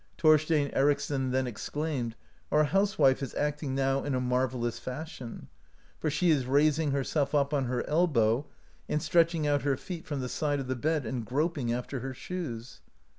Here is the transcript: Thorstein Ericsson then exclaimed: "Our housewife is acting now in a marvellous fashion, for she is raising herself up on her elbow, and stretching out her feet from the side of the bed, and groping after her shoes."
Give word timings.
Thorstein 0.17 0.71
Ericsson 0.73 1.29
then 1.29 1.45
exclaimed: 1.45 2.15
"Our 2.51 2.63
housewife 2.63 3.21
is 3.21 3.35
acting 3.35 3.75
now 3.75 4.03
in 4.03 4.15
a 4.15 4.19
marvellous 4.19 4.79
fashion, 4.79 5.47
for 5.99 6.09
she 6.09 6.31
is 6.31 6.47
raising 6.47 6.89
herself 6.89 7.35
up 7.35 7.53
on 7.53 7.65
her 7.65 7.87
elbow, 7.87 8.47
and 8.89 8.99
stretching 8.99 9.45
out 9.45 9.61
her 9.61 9.77
feet 9.77 10.07
from 10.07 10.19
the 10.19 10.27
side 10.27 10.59
of 10.59 10.65
the 10.65 10.75
bed, 10.75 11.05
and 11.05 11.23
groping 11.23 11.71
after 11.71 11.99
her 11.99 12.15
shoes." 12.15 12.81